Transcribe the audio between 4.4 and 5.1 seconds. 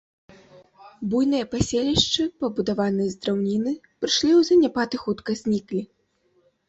заняпад і